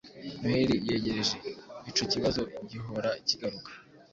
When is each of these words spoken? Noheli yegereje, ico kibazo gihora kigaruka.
Noheli 0.39 0.75
yegereje, 0.87 1.35
ico 1.89 2.03
kibazo 2.11 2.41
gihora 2.69 3.09
kigaruka. 3.27 3.71